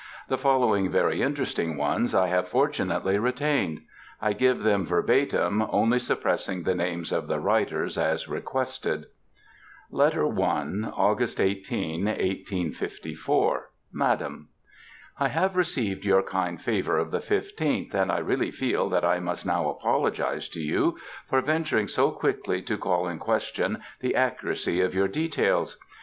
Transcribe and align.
The 0.29 0.37
following 0.39 0.89
very 0.89 1.21
interesting 1.21 1.77
ones 1.77 2.15
I 2.15 2.25
have 2.29 2.47
fortunately 2.47 3.19
retained. 3.19 3.81
I 4.19 4.33
give 4.33 4.63
them 4.63 4.83
verbatim, 4.83 5.61
only 5.69 5.99
suppressing 5.99 6.63
the 6.63 6.73
names 6.73 7.11
of 7.11 7.27
the 7.27 7.39
writers, 7.39 7.99
as 7.99 8.27
requested. 8.27 9.05
LETTER 9.91 10.25
I. 10.25 10.29
Aug. 10.89 11.39
18, 11.39 12.05
1854. 12.05 13.69
MADAM, 13.93 14.47
I 15.19 15.27
have 15.27 15.55
received 15.55 16.03
your 16.03 16.23
kind 16.23 16.59
favor 16.59 16.97
of 16.97 17.11
the 17.11 17.19
15th, 17.19 17.93
and 17.93 18.11
I 18.11 18.17
really 18.17 18.49
feel 18.49 18.89
that 18.89 19.05
I 19.05 19.19
must 19.19 19.45
now 19.45 19.69
apologize 19.69 20.49
to 20.49 20.59
you, 20.61 20.97
for 21.27 21.41
venturing 21.41 21.87
so 21.87 22.09
quickly 22.09 22.63
to 22.63 22.75
call 22.75 23.07
in 23.07 23.19
question 23.19 23.83
the 23.99 24.15
accuracy 24.15 24.81
of 24.81 24.95
your 24.95 25.07
details. 25.07 25.77